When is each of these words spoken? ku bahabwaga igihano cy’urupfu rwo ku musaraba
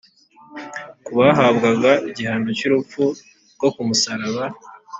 ku 1.05 1.11
bahabwaga 1.19 1.91
igihano 2.09 2.49
cy’urupfu 2.57 3.03
rwo 3.55 3.67
ku 3.75 3.81
musaraba 3.87 4.43